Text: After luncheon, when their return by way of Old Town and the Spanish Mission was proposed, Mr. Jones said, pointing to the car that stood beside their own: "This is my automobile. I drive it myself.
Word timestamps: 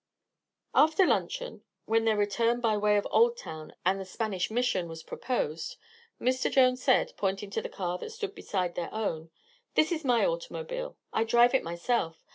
After 0.73 1.05
luncheon, 1.05 1.63
when 1.85 2.05
their 2.05 2.17
return 2.17 2.59
by 2.59 2.75
way 2.75 2.97
of 2.97 3.07
Old 3.11 3.37
Town 3.37 3.75
and 3.85 4.01
the 4.01 4.05
Spanish 4.05 4.49
Mission 4.49 4.89
was 4.89 5.03
proposed, 5.03 5.75
Mr. 6.19 6.49
Jones 6.51 6.81
said, 6.81 7.13
pointing 7.17 7.51
to 7.51 7.61
the 7.61 7.69
car 7.69 7.99
that 7.99 8.09
stood 8.09 8.33
beside 8.33 8.73
their 8.73 8.91
own: 8.91 9.29
"This 9.75 9.91
is 9.91 10.03
my 10.03 10.25
automobile. 10.25 10.97
I 11.13 11.23
drive 11.23 11.53
it 11.53 11.61
myself. 11.61 12.25